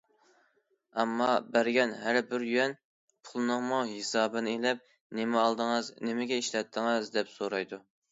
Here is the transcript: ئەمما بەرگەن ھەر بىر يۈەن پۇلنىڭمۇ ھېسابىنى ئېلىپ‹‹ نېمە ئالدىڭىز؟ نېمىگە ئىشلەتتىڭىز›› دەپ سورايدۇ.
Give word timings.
ئەمما 1.01 1.25
بەرگەن 1.57 1.91
ھەر 2.05 2.17
بىر 2.31 2.45
يۈەن 2.53 2.73
پۇلنىڭمۇ 3.27 3.81
ھېسابىنى 3.89 4.53
ئېلىپ‹‹ 4.55 5.19
نېمە 5.19 5.39
ئالدىڭىز؟ 5.43 5.93
نېمىگە 6.09 6.41
ئىشلەتتىڭىز›› 6.45 7.13
دەپ 7.19 7.31
سورايدۇ. 7.35 7.81